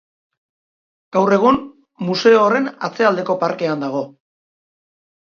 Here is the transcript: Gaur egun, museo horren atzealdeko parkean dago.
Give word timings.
Gaur 1.17 1.33
egun, 1.35 1.59
museo 2.07 2.39
horren 2.45 2.69
atzealdeko 2.87 3.35
parkean 3.43 3.85
dago. 3.85 4.01